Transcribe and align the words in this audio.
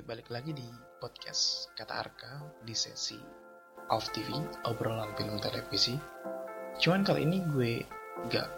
Balik 0.00 0.32
lagi 0.32 0.56
di 0.56 0.64
podcast 0.96 1.76
Kata 1.76 2.00
Arka 2.00 2.32
di 2.64 2.72
sesi 2.72 3.20
Off 3.92 4.08
TV, 4.16 4.32
obrolan 4.64 5.12
film 5.12 5.36
televisi. 5.36 5.92
Cuman 6.80 7.04
kali 7.04 7.28
ini 7.28 7.44
gue 7.44 7.84
gak 8.32 8.48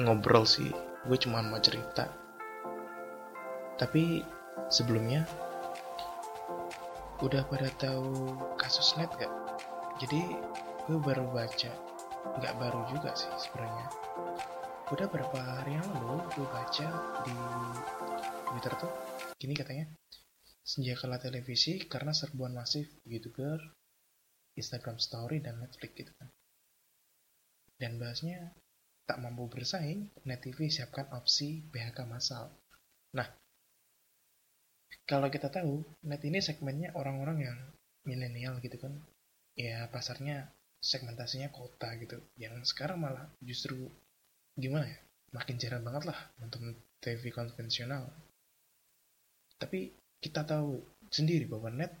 ngobrol 0.00 0.48
sih, 0.48 0.72
gue 1.04 1.18
cuma 1.20 1.44
mau 1.44 1.60
cerita. 1.60 2.08
Tapi 3.76 4.24
sebelumnya, 4.72 5.28
udah 7.20 7.44
pada 7.44 7.68
tahu 7.76 8.32
kasus 8.56 8.96
net 8.96 9.12
gak? 9.20 9.32
Jadi 10.00 10.22
gue 10.88 10.96
baru 10.96 11.28
baca, 11.28 11.72
gak 12.40 12.54
baru 12.56 12.80
juga 12.88 13.12
sih 13.12 13.28
sebenarnya. 13.36 13.88
Udah 14.88 15.12
berapa 15.12 15.38
hari 15.60 15.76
yang 15.76 15.88
lalu 15.92 16.24
gue 16.40 16.46
baca 16.48 16.88
di 17.28 17.36
Twitter 18.48 18.72
tuh, 18.80 18.92
gini 19.36 19.52
katanya, 19.52 19.84
senjakala 20.64 21.20
televisi 21.20 21.84
karena 21.84 22.16
serbuan 22.16 22.56
masif 22.56 22.88
youtuber, 23.04 23.60
Instagram 24.56 24.96
Story 24.96 25.44
dan 25.44 25.60
Netflix 25.60 25.92
gitu 25.92 26.12
kan. 26.16 26.28
Dan 27.76 28.00
bahasnya 28.00 28.48
tak 29.04 29.20
mampu 29.20 29.44
bersaing, 29.52 30.08
Net 30.24 30.40
TV 30.40 30.72
siapkan 30.72 31.04
opsi 31.12 31.60
PHK 31.68 32.08
massal. 32.08 32.48
Nah, 33.12 33.28
kalau 35.04 35.28
kita 35.28 35.52
tahu, 35.52 35.84
Net 36.08 36.24
ini 36.24 36.40
segmennya 36.40 36.96
orang-orang 36.96 37.38
yang 37.44 37.58
milenial 38.08 38.56
gitu 38.64 38.80
kan. 38.80 38.96
Ya 39.52 39.84
pasarnya 39.92 40.48
segmentasinya 40.80 41.52
kota 41.52 41.92
gitu. 42.00 42.16
Yang 42.40 42.72
sekarang 42.72 43.04
malah 43.04 43.28
justru 43.44 43.92
gimana 44.56 44.88
ya? 44.88 44.98
Makin 45.36 45.60
jarang 45.60 45.84
banget 45.84 46.08
lah 46.08 46.18
nonton 46.40 46.72
TV 47.04 47.28
konvensional. 47.28 48.08
Tapi 49.60 49.92
kita 50.24 50.40
tahu 50.48 50.80
sendiri 51.12 51.44
bahwa 51.44 51.68
net 51.68 51.92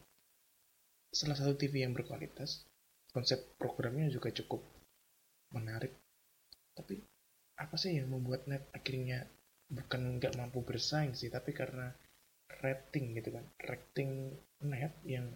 salah 1.12 1.36
satu 1.36 1.60
TV 1.60 1.84
yang 1.84 1.92
berkualitas, 1.92 2.64
konsep 3.12 3.36
programnya 3.60 4.08
juga 4.08 4.32
cukup 4.32 4.64
menarik. 5.52 5.92
Tapi 6.72 7.04
apa 7.60 7.76
sih 7.76 8.00
yang 8.00 8.08
membuat 8.08 8.48
net 8.48 8.64
akhirnya 8.72 9.28
bukan 9.68 10.16
nggak 10.16 10.40
mampu 10.40 10.64
bersaing 10.64 11.12
sih, 11.12 11.28
tapi 11.28 11.52
karena 11.52 11.92
rating 12.64 13.12
gitu 13.20 13.36
kan, 13.36 13.44
rating 13.60 14.32
net 14.64 14.96
yang 15.04 15.28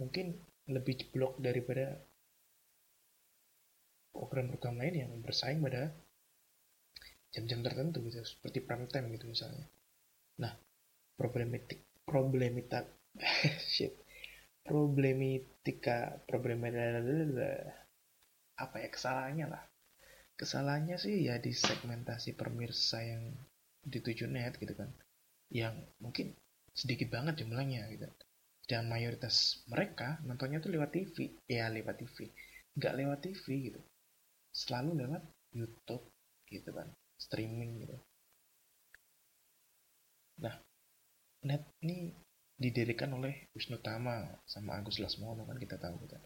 mungkin 0.00 0.40
lebih 0.72 1.04
jeblok 1.04 1.36
daripada 1.36 2.00
program-program 4.16 4.80
lain 4.80 4.94
yang 5.04 5.12
bersaing 5.20 5.60
pada 5.60 5.92
jam-jam 7.30 7.60
tertentu 7.60 8.02
gitu, 8.08 8.24
seperti 8.24 8.64
prime 8.64 8.88
time 8.88 9.12
gitu 9.14 9.28
misalnya. 9.30 9.68
Nah, 10.42 10.50
problematik 11.14 11.89
problemita 12.10 12.82
shit. 13.74 13.94
Problematika 14.66 16.18
problematika 16.26 17.46
apa 18.58 18.76
ya 18.82 18.88
kesalahannya 18.90 19.46
lah. 19.46 19.62
Kesalahannya 20.34 20.98
sih 20.98 21.30
ya 21.30 21.38
di 21.38 21.54
segmentasi 21.54 22.34
pemirsa 22.34 22.98
yang 23.06 23.30
dituju 23.86 24.26
net 24.26 24.58
gitu 24.58 24.74
kan. 24.74 24.90
Yang 25.54 25.86
mungkin 26.02 26.34
sedikit 26.74 27.14
banget 27.14 27.46
jumlahnya 27.46 27.86
gitu. 27.94 28.10
Dan 28.66 28.90
mayoritas 28.90 29.62
mereka 29.70 30.18
nontonnya 30.26 30.58
tuh 30.58 30.74
lewat 30.74 30.90
TV 30.90 31.30
ya 31.46 31.70
lewat 31.70 32.02
TV 32.02 32.26
nggak 32.74 32.94
lewat 32.98 33.18
TV 33.22 33.44
gitu. 33.70 33.80
Selalu 34.50 35.06
lewat 35.06 35.22
YouTube 35.54 36.04
gitu 36.50 36.70
kan. 36.74 36.90
Streaming 37.18 37.86
gitu 37.86 37.96
nah 40.40 40.56
net 41.50 41.66
ini 41.82 42.14
didirikan 42.54 43.10
oleh 43.18 43.50
Wisnu 43.58 43.82
Tama 43.82 44.22
sama 44.46 44.78
Agus 44.78 45.02
Lasmono 45.02 45.42
kan 45.42 45.58
kita 45.58 45.82
tahu 45.82 45.98
kan 46.06 46.22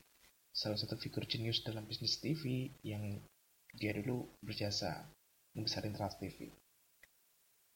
salah 0.52 0.76
satu 0.76 1.00
figur 1.00 1.24
jenius 1.24 1.64
dalam 1.64 1.88
bisnis 1.88 2.20
TV 2.20 2.68
yang 2.84 3.24
dia 3.72 3.96
dulu 3.96 4.28
berjasa 4.44 5.08
membesarin 5.56 5.96
Trans 5.96 6.20
TV 6.20 6.52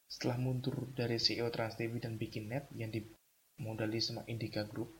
setelah 0.05 0.37
mundur 0.37 0.93
dari 0.93 1.17
CEO 1.17 1.49
Trans 1.49 1.73
TV 1.73 1.97
dan 1.97 2.21
bikin 2.21 2.53
net 2.53 2.69
yang 2.77 2.93
dimodali 2.93 3.97
sama 3.97 4.21
Indika 4.29 4.61
Group 4.69 4.93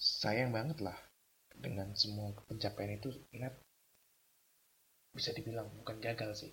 sayang 0.00 0.56
banget 0.56 0.80
lah 0.80 0.96
dengan 1.52 1.92
semua 1.92 2.32
pencapaian 2.48 2.96
itu 2.96 3.12
net 3.36 3.60
bisa 5.14 5.30
dibilang 5.30 5.70
bukan 5.78 6.02
gagal 6.02 6.42
sih. 6.42 6.52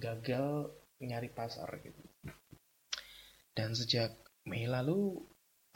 Gagal 0.00 0.72
nyari 1.04 1.28
pasar 1.28 1.68
gitu 1.84 2.00
dan 3.60 3.76
sejak 3.76 4.16
Mei 4.48 4.64
lalu, 4.64 5.20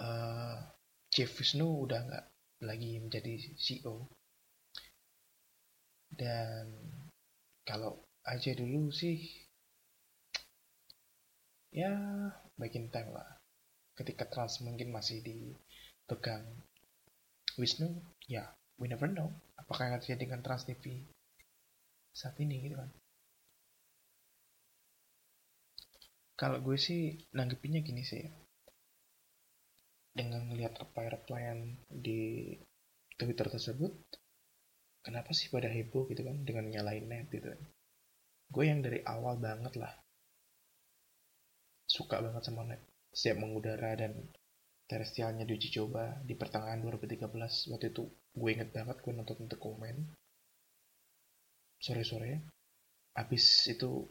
uh, 0.00 0.56
Jeff 1.12 1.36
Wisnu 1.36 1.84
udah 1.84 2.00
nggak 2.00 2.26
lagi 2.64 2.96
menjadi 2.96 3.36
CEO. 3.60 4.08
Dan 6.08 6.72
kalau 7.68 8.00
aja 8.24 8.56
dulu 8.56 8.88
sih, 8.88 9.20
ya 11.76 11.92
bagian 12.56 12.88
time 12.88 13.12
lah. 13.12 13.36
Ketika 13.92 14.32
Trans 14.32 14.64
mungkin 14.64 14.88
masih 14.88 15.20
dipegang 15.20 16.56
Wisnu, 17.60 18.00
ya 18.32 18.48
we 18.80 18.88
never 18.88 19.12
know. 19.12 19.28
Apakah 19.60 19.92
yang 19.92 20.00
terjadi 20.00 20.24
dengan 20.24 20.40
Trans 20.40 20.64
TV 20.64 21.04
saat 22.16 22.40
ini 22.40 22.64
gitu 22.64 22.80
kan. 22.80 22.88
Kalau 26.34 26.58
gue 26.58 26.74
sih 26.74 27.14
nanggepinnya 27.34 27.80
gini 27.86 28.02
sih. 28.02 28.24
Dengan 30.14 30.46
ngelihat 30.46 30.78
reply-replyan 30.78 31.90
di 31.90 32.54
Twitter 33.18 33.50
tersebut, 33.50 33.90
kenapa 35.02 35.34
sih 35.34 35.50
pada 35.50 35.66
heboh 35.66 36.06
gitu 36.10 36.22
kan 36.22 36.42
dengan 36.46 36.70
nyalain 36.70 37.06
net 37.06 37.26
gitu 37.30 37.50
kan. 37.50 37.62
Gue 38.50 38.70
yang 38.70 38.82
dari 38.82 39.02
awal 39.02 39.38
banget 39.42 39.74
lah 39.74 39.90
suka 41.90 42.22
banget 42.22 42.42
sama 42.46 42.66
net. 42.66 42.82
Siap 43.14 43.38
mengudara 43.38 43.94
dan 43.94 44.14
terestrialnya 44.84 45.48
diuji 45.48 45.72
coba 45.72 46.20
di 46.22 46.36
pertengahan 46.36 46.82
2013 46.84 47.72
waktu 47.72 47.86
itu 47.88 48.04
gue 48.36 48.50
inget 48.52 48.68
banget 48.74 49.00
gue 49.00 49.12
nonton 49.16 49.48
untuk 49.48 49.56
komen 49.56 49.96
sore-sore 51.80 52.44
habis 53.16 53.64
itu 53.64 54.04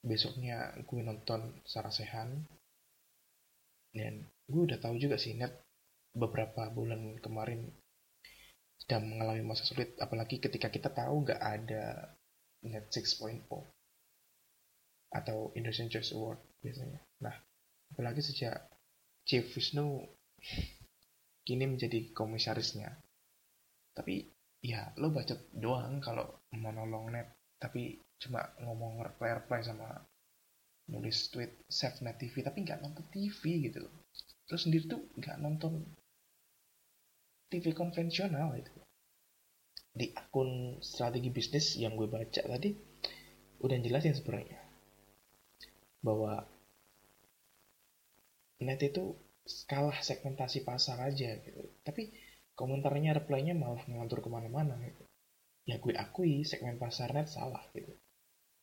besoknya 0.00 0.72
gue 0.84 1.00
nonton 1.04 1.60
Sarasehan. 1.64 2.44
Dan 3.90 4.22
gue 4.46 4.62
udah 4.70 4.78
tahu 4.78 4.96
juga 4.96 5.18
sih 5.18 5.34
net 5.34 5.66
beberapa 6.14 6.70
bulan 6.70 7.18
kemarin 7.18 7.70
sedang 8.78 9.06
mengalami 9.06 9.42
masa 9.42 9.66
sulit. 9.66 9.98
Apalagi 9.98 10.38
ketika 10.38 10.70
kita 10.70 10.90
tahu 10.90 11.26
nggak 11.26 11.42
ada 11.42 12.14
net 12.66 12.92
6.0 12.92 13.46
atau 15.10 15.50
Indonesian 15.58 15.90
Choice 15.90 16.14
Award 16.14 16.38
biasanya. 16.62 17.00
Nah 17.24 17.34
apalagi 17.90 18.22
sejak 18.22 18.70
Chief 19.26 19.42
Wisnu 19.42 20.06
kini 21.42 21.66
menjadi 21.66 22.14
komisarisnya. 22.14 22.94
Tapi 23.90 24.22
ya 24.62 24.92
lo 25.00 25.10
baca 25.10 25.34
doang 25.56 25.98
kalau 25.98 26.46
mau 26.54 26.70
nolong 26.70 27.10
net 27.10 27.39
tapi 27.60 28.00
cuma 28.16 28.40
ngomong 28.64 29.04
reply-reply 29.04 29.60
sama 29.60 30.00
nulis 30.88 31.28
tweet 31.30 31.52
save 31.68 32.00
net 32.02 32.16
TV 32.18 32.40
tapi 32.40 32.64
nggak 32.64 32.80
nonton 32.80 33.04
TV 33.12 33.70
gitu 33.70 33.84
terus 34.48 34.66
sendiri 34.66 34.88
tuh 34.88 35.04
nggak 35.20 35.36
nonton 35.38 35.84
TV 37.52 37.76
konvensional 37.76 38.56
itu 38.56 38.72
di 39.90 40.10
akun 40.16 40.80
strategi 40.80 41.28
bisnis 41.28 41.76
yang 41.76 41.94
gue 41.94 42.08
baca 42.08 42.42
tadi 42.42 42.70
udah 43.60 43.76
jelasin 43.76 44.16
sebenarnya 44.16 44.58
bahwa 46.00 46.48
net 48.64 48.80
itu 48.80 49.16
kalah 49.66 49.98
segmentasi 49.98 50.62
pasar 50.62 51.00
aja 51.00 51.36
gitu. 51.42 51.64
Tapi 51.82 52.12
komentarnya 52.54 53.16
reply-nya 53.16 53.56
malah 53.56 53.82
ngelantur 53.88 54.20
ke 54.20 54.28
mana-mana 54.28 54.76
gitu 54.84 55.09
ya 55.70 55.78
gue 55.78 55.94
akui 55.94 56.42
segmen 56.42 56.76
pasar 56.82 57.14
net 57.14 57.30
salah 57.30 57.62
gitu. 57.72 57.94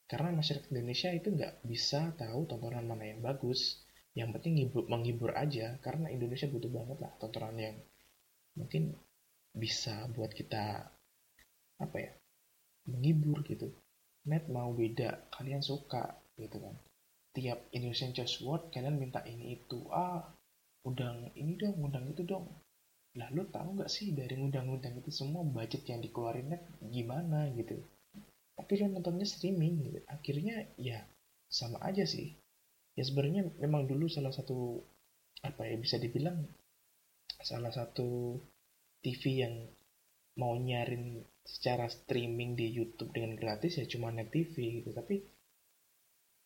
Karena 0.08 0.32
masyarakat 0.36 0.72
Indonesia 0.72 1.10
itu 1.12 1.32
nggak 1.36 1.68
bisa 1.68 2.16
tahu 2.16 2.48
tontonan 2.48 2.88
mana 2.88 3.08
yang 3.08 3.20
bagus. 3.24 3.84
Yang 4.18 4.40
penting 4.40 4.54
ngibur, 4.58 4.84
menghibur 4.90 5.32
aja 5.36 5.78
karena 5.84 6.10
Indonesia 6.10 6.48
butuh 6.50 6.72
banget 6.72 6.98
lah 7.04 7.12
tontonan 7.22 7.58
yang 7.60 7.78
mungkin 8.58 8.96
bisa 9.54 10.10
buat 10.16 10.32
kita 10.34 10.90
apa 11.78 11.98
ya 11.98 12.12
menghibur 12.88 13.44
gitu. 13.48 13.72
Net 14.28 14.48
mau 14.52 14.72
beda 14.76 15.32
kalian 15.32 15.64
suka 15.64 16.18
gitu 16.36 16.60
kan. 16.60 16.76
Tiap 17.38 17.70
Indonesian 17.72 18.12
Choice 18.16 18.42
Award 18.42 18.74
kalian 18.74 18.98
minta 18.98 19.22
ini 19.24 19.60
itu. 19.60 19.86
Ah 19.94 20.24
undang 20.88 21.36
ini 21.36 21.60
dong 21.60 21.76
undang 21.84 22.08
itu 22.08 22.24
dong 22.24 22.48
lah 23.18 23.34
lo 23.34 23.50
tahu 23.50 23.82
nggak 23.82 23.90
sih 23.90 24.14
dari 24.14 24.38
undang-undang 24.38 25.02
itu 25.02 25.10
semua 25.10 25.42
budget 25.42 25.90
yang 25.90 26.00
dikeluarin 26.06 26.54
net 26.54 26.64
gimana 26.94 27.50
gitu? 27.58 27.82
Tapi 28.54 28.72
nontonnya 28.86 29.26
streaming 29.26 29.90
gitu. 29.90 30.00
akhirnya 30.06 30.70
ya 30.78 31.02
sama 31.50 31.82
aja 31.82 32.06
sih. 32.06 32.38
Ya 32.94 33.04
sebenarnya 33.06 33.50
memang 33.58 33.90
dulu 33.90 34.06
salah 34.06 34.34
satu 34.34 34.82
apa 35.42 35.66
ya 35.70 35.78
bisa 35.78 35.98
dibilang 36.02 36.46
salah 37.42 37.70
satu 37.70 38.38
TV 39.02 39.46
yang 39.46 39.56
mau 40.38 40.54
nyarin 40.58 41.22
secara 41.42 41.90
streaming 41.90 42.54
di 42.54 42.70
YouTube 42.70 43.14
dengan 43.14 43.34
gratis 43.38 43.82
ya 43.82 43.86
cuma 43.90 44.14
net 44.14 44.30
TV 44.30 44.82
gitu. 44.82 44.94
Tapi 44.94 45.16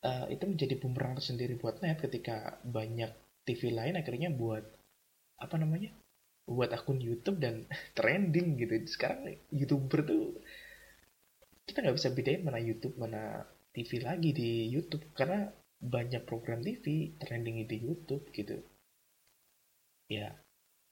uh, 0.08 0.26
itu 0.32 0.44
menjadi 0.48 0.76
bumerang 0.80 1.20
tersendiri 1.20 1.60
buat 1.60 1.84
net 1.84 2.00
ketika 2.00 2.60
banyak 2.64 3.12
TV 3.44 3.76
lain 3.76 4.00
akhirnya 4.00 4.30
buat 4.32 4.64
apa 5.42 5.56
namanya 5.58 5.90
buat 6.48 6.74
akun 6.74 7.00
YouTube 7.00 7.40
dan 7.40 7.68
trending 7.98 8.60
gitu. 8.60 8.76
Sekarang 8.88 9.38
youtuber 9.54 10.06
tuh 10.06 10.40
kita 11.66 11.86
nggak 11.86 11.98
bisa 11.98 12.10
bedain 12.12 12.44
mana 12.44 12.60
YouTube 12.60 12.96
mana 12.98 13.46
TV 13.72 14.04
lagi 14.04 14.32
di 14.36 14.68
YouTube. 14.70 15.12
Karena 15.16 15.48
banyak 15.82 16.24
program 16.26 16.62
TV 16.62 17.18
trending 17.18 17.66
di 17.66 17.78
YouTube 17.82 18.30
gitu. 18.34 18.62
Ya 20.12 20.36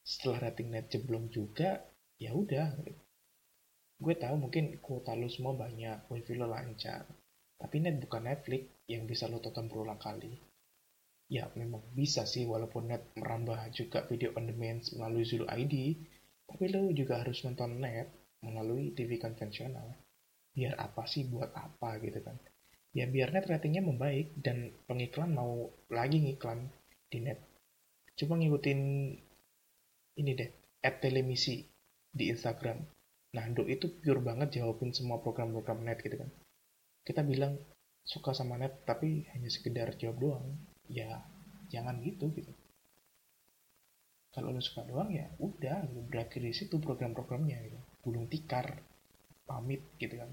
setelah 0.02 0.50
rating 0.50 0.74
net 0.74 0.90
jeblong 0.90 1.30
juga 1.30 1.84
ya 2.18 2.34
udah. 2.34 2.80
Gue 4.00 4.16
tahu 4.16 4.48
mungkin 4.48 4.80
kuota 4.80 5.12
lu 5.12 5.28
semua 5.28 5.54
banyak 5.54 6.08
wifi 6.08 6.34
lo 6.40 6.48
lancar. 6.48 7.04
Tapi 7.60 7.84
net 7.84 8.00
bukan 8.00 8.32
Netflix 8.32 8.88
yang 8.88 9.04
bisa 9.04 9.28
lo 9.28 9.44
tonton 9.44 9.68
berulang 9.68 10.00
kali 10.00 10.49
ya 11.30 11.46
memang 11.54 11.86
bisa 11.94 12.26
sih 12.26 12.50
walaupun 12.50 12.90
net 12.90 13.06
merambah 13.14 13.70
juga 13.72 14.04
video 14.10 14.34
on 14.34 14.50
demand 14.50 14.82
melalui 14.98 15.24
Zulu 15.24 15.46
ID 15.46 15.94
tapi 16.50 16.74
lo 16.74 16.90
juga 16.90 17.22
harus 17.22 17.46
nonton 17.46 17.78
net 17.78 18.10
melalui 18.42 18.92
TV 18.98 19.22
konvensional 19.22 19.94
biar 20.58 20.74
apa 20.82 21.06
sih 21.06 21.30
buat 21.30 21.54
apa 21.54 22.02
gitu 22.02 22.20
kan 22.26 22.36
ya 22.98 23.06
biar 23.06 23.30
net 23.30 23.46
ratingnya 23.46 23.86
membaik 23.86 24.34
dan 24.42 24.74
pengiklan 24.90 25.38
mau 25.38 25.70
lagi 25.94 26.18
ngiklan 26.18 26.66
di 27.14 27.22
net 27.22 27.38
cuma 28.18 28.42
ngikutin 28.42 28.82
ini 30.20 30.32
deh 30.36 30.50
at 30.84 31.00
telemisi 31.04 31.64
di 32.10 32.32
Instagram. 32.32 32.80
Nah, 33.36 33.46
Do 33.54 33.64
itu 33.70 33.88
pure 34.02 34.20
banget 34.20 34.60
jawabin 34.60 34.92
semua 34.92 35.22
program-program 35.22 35.86
net 35.86 36.02
gitu 36.02 36.18
kan. 36.18 36.30
Kita 37.06 37.22
bilang 37.24 37.56
suka 38.04 38.34
sama 38.34 38.58
net 38.58 38.84
tapi 38.84 39.30
hanya 39.32 39.50
sekedar 39.52 39.94
jawab 39.96 40.18
doang. 40.18 40.48
Ya, 40.90 41.22
jangan 41.70 42.02
gitu 42.02 42.34
gitu. 42.34 42.52
Kalau 44.30 44.54
lo 44.54 44.62
suka 44.62 44.86
doang 44.86 45.10
ya 45.10 45.26
udah 45.42 45.90
lo 45.90 46.06
berakhir 46.06 46.42
di 46.42 46.54
situ 46.54 46.78
program-programnya 46.78 47.58
gitu. 47.66 47.80
Gulung 48.06 48.30
tikar, 48.30 48.78
pamit 49.46 49.82
gitu 50.02 50.18
kan. 50.18 50.30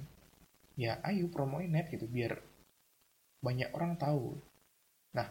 Ya 0.77 1.01
ayo 1.05 1.29
promoin 1.33 1.73
net 1.73 1.89
gitu 1.89 2.05
biar 2.09 2.37
banyak 3.41 3.73
orang 3.73 3.97
tahu. 3.97 4.37
Nah, 5.17 5.29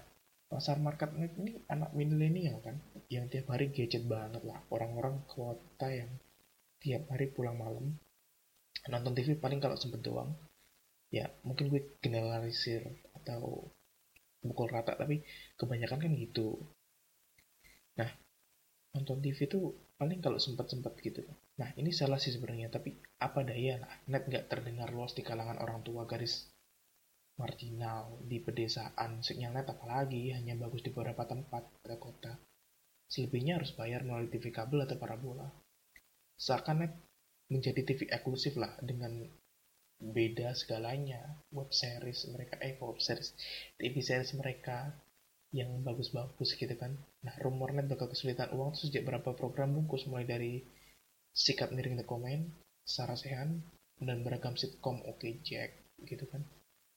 pasar 0.50 0.78
market 0.82 1.14
net 1.18 1.34
ini 1.42 1.58
anak 1.70 1.94
milenial 1.98 2.62
kan 2.62 2.78
yang 3.10 3.30
tiap 3.30 3.50
hari 3.54 3.74
gadget 3.74 4.06
banget 4.06 4.42
lah 4.46 4.62
orang-orang 4.70 5.26
kota 5.26 5.90
yang 5.90 6.10
tiap 6.82 7.10
hari 7.10 7.30
pulang 7.34 7.58
malam 7.58 7.98
nonton 8.86 9.18
TV 9.18 9.34
paling 9.38 9.58
kalau 9.58 9.74
sempet 9.74 10.06
doang 10.06 10.38
ya 11.10 11.26
mungkin 11.42 11.74
gue 11.74 11.98
generalisir 11.98 12.86
atau 13.18 13.66
pukul 14.46 14.70
rata 14.70 14.94
tapi 14.94 15.26
kebanyakan 15.58 16.00
kan 16.06 16.12
gitu. 16.14 16.62
Nah 18.00 18.10
nonton 18.96 19.20
TV 19.20 19.50
itu 19.50 19.60
paling 19.96 20.20
kalau 20.24 20.40
sempet-sempet 20.40 20.94
gitu. 21.04 21.22
Nah 21.60 21.72
ini 21.80 21.92
salah 21.92 22.20
sih 22.20 22.32
sebenarnya 22.32 22.72
tapi 22.72 22.96
apa 23.20 23.44
daya? 23.44 23.82
Lah 23.82 23.94
net 24.12 24.28
nggak 24.28 24.48
terdengar 24.52 24.92
luas 24.92 25.16
di 25.16 25.24
kalangan 25.24 25.60
orang 25.60 25.84
tua 25.84 26.04
garis 26.08 26.48
marginal 27.36 28.20
di 28.24 28.40
pedesaan. 28.40 29.20
Sinyal 29.24 29.52
net 29.56 29.68
apalagi 29.68 30.32
hanya 30.36 30.56
bagus 30.56 30.84
di 30.84 30.92
beberapa 30.92 31.28
tempat 31.28 31.64
pada 31.84 31.96
kota. 32.00 32.34
Selebihnya 33.06 33.62
harus 33.62 33.72
bayar 33.76 34.02
melalui 34.02 34.32
TV 34.32 34.50
kabel 34.50 34.84
atau 34.84 34.98
parabola. 34.98 35.48
Seakan 36.36 36.84
menjadi 37.48 37.86
TV 37.86 38.10
eksklusif 38.10 38.58
lah 38.58 38.74
dengan 38.82 39.24
beda 40.06 40.54
segalanya 40.54 41.42
web 41.50 41.74
series 41.74 42.30
mereka 42.30 42.62
eh 42.62 42.78
web 42.78 43.02
series 43.02 43.34
TV 43.80 43.96
series 44.06 44.38
mereka 44.38 44.94
yang 45.56 45.72
bagus-bagus 45.82 46.60
gitu 46.60 46.76
kan. 46.76 47.00
Nah 47.24 47.34
rumornya 47.40 47.88
bakal 47.88 48.12
kesulitan 48.12 48.52
uang 48.52 48.76
tuh 48.76 48.92
sejak 48.92 49.08
berapa 49.08 49.32
program 49.34 49.72
bungkus 49.72 50.04
mulai 50.06 50.28
dari 50.28 50.60
sikat 51.32 51.72
miring 51.72 51.96
the 51.96 52.06
comment 52.06 52.52
Sarah 52.84 53.16
Sehan 53.16 53.64
dan 54.04 54.22
beragam 54.22 54.60
sitcom 54.60 55.00
Oke 55.08 55.32
okay 55.32 55.34
Jack 55.42 55.72
gitu 56.04 56.28
kan. 56.28 56.44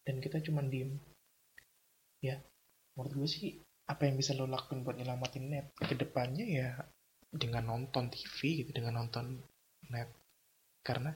Dan 0.02 0.18
kita 0.18 0.42
cuma 0.42 0.66
diem. 0.66 0.98
Ya 2.18 2.42
menurut 2.98 3.14
gue 3.14 3.28
sih 3.30 3.62
apa 3.86 4.10
yang 4.10 4.18
bisa 4.18 4.34
lo 4.34 4.50
lakukan 4.50 4.82
buat 4.82 4.98
nyelamatin 4.98 5.44
net? 5.48 5.66
Ke 5.78 5.94
depannya 5.94 6.44
ya 6.44 6.68
dengan 7.30 7.70
nonton 7.70 8.10
TV 8.10 8.66
gitu 8.66 8.74
dengan 8.74 8.98
nonton 8.98 9.38
net. 9.86 10.10
Karena 10.82 11.14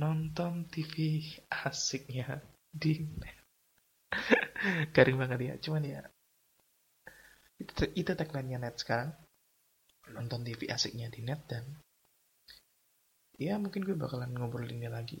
nonton 0.00 0.68
TV 0.72 1.24
asiknya 1.50 2.40
di 2.72 3.02
garing 4.94 5.18
banget 5.18 5.40
ya 5.40 5.54
cuman 5.58 5.82
ya 5.84 6.02
itu 7.62 7.84
itu 7.94 8.10
tagline-nya 8.10 8.58
net 8.58 8.76
sekarang. 8.78 9.14
Nonton 10.10 10.42
TV 10.42 10.66
asiknya 10.66 11.06
di 11.08 11.22
net 11.22 11.46
dan 11.46 11.62
ya 13.38 13.56
mungkin 13.56 13.86
gue 13.86 13.94
bakalan 13.94 14.34
ngobrolinnya 14.34 14.90
lagi 14.90 15.18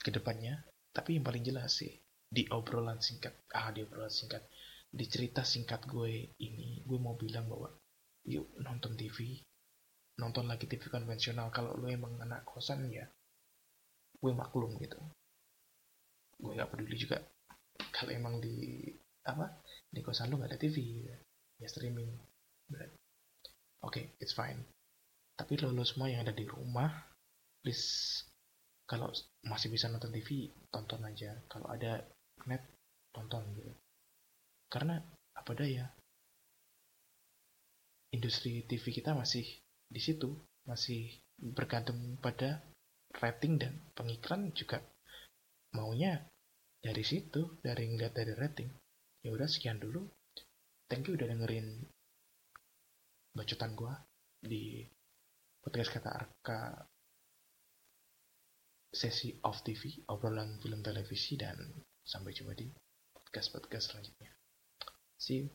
ke 0.00 0.10
depannya. 0.10 0.64
Tapi 0.94 1.18
yang 1.20 1.26
paling 1.26 1.44
jelas 1.44 1.84
sih 1.84 1.92
di 2.24 2.48
obrolan 2.50 2.98
singkat 2.98 3.34
ah 3.52 3.70
di 3.70 3.84
obrolan 3.84 4.10
singkat 4.10 4.42
di 4.88 5.04
cerita 5.10 5.42
singkat 5.42 5.84
gue 5.90 6.32
ini 6.38 6.82
gue 6.86 6.98
mau 6.98 7.14
bilang 7.18 7.50
bahwa 7.50 7.70
yuk 8.24 8.46
nonton 8.62 8.94
TV 8.96 9.42
nonton 10.16 10.48
lagi 10.48 10.64
TV 10.64 10.88
konvensional. 10.88 11.52
Kalau 11.52 11.76
lo 11.76 11.90
emang 11.92 12.16
anak 12.24 12.48
kosan 12.48 12.88
ya 12.88 13.04
gue 14.24 14.32
maklum 14.32 14.72
gitu. 14.80 14.96
Gue 16.40 16.56
nggak 16.56 16.72
peduli 16.72 16.96
juga 16.96 17.20
kalau 17.92 18.08
emang 18.16 18.40
di 18.40 18.88
apa 19.28 19.60
di 19.92 20.00
kosan 20.00 20.32
lo 20.32 20.40
nggak 20.40 20.56
ada 20.56 20.60
TV 20.64 21.04
ya 21.60 21.68
streaming. 21.68 22.08
Oke 22.72 22.88
okay, 23.84 24.04
it's 24.16 24.32
fine. 24.32 24.64
Tapi 25.36 25.60
lo, 25.60 25.76
lo 25.76 25.84
semua 25.84 26.08
yang 26.08 26.24
ada 26.24 26.32
di 26.32 26.48
rumah 26.48 26.88
please 27.60 28.24
kalau 28.88 29.12
masih 29.44 29.68
bisa 29.68 29.92
nonton 29.92 30.08
TV 30.08 30.48
tonton 30.72 31.04
aja. 31.04 31.36
Kalau 31.44 31.68
ada 31.68 32.00
net 32.48 32.64
tonton 33.12 33.44
gitu. 33.60 33.72
Karena 34.72 34.96
apa 35.36 35.52
daya? 35.52 35.84
Industri 38.16 38.64
TV 38.64 38.94
kita 38.94 39.12
masih 39.12 39.44
di 39.90 40.00
situ 40.00 40.32
masih 40.64 41.12
bergantung 41.34 41.98
pada 42.22 42.62
rating 43.18 43.60
dan 43.60 43.72
pengiklan 43.94 44.50
juga 44.54 44.82
maunya 45.74 46.22
dari 46.78 47.02
situ 47.02 47.58
dari 47.62 47.90
ngeliat 47.90 48.14
dari 48.14 48.32
rating. 48.34 48.70
Ya 49.24 49.32
udah 49.32 49.48
sekian 49.48 49.80
dulu. 49.80 50.04
Thank 50.86 51.08
you 51.08 51.16
udah 51.16 51.28
dengerin 51.30 51.88
bacotan 53.34 53.72
gua 53.74 53.98
di 54.38 54.84
podcast 55.64 55.90
kata 55.90 56.10
Arka 56.12 56.60
sesi 58.94 59.34
off 59.42 59.66
TV 59.66 60.06
obrolan 60.06 60.60
film 60.62 60.78
televisi 60.84 61.34
dan 61.34 61.58
sampai 62.04 62.30
jumpa 62.30 62.54
di 62.54 62.70
podcast 63.10 63.50
podcast 63.50 63.90
selanjutnya. 63.90 64.30
See 65.18 65.42
you. 65.42 65.50